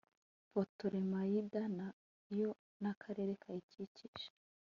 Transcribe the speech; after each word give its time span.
putolemayida 0.51 1.61
na 1.77 1.87
yo 2.39 2.49
n'akarere 2.81 3.31
kayikikije 3.43 4.27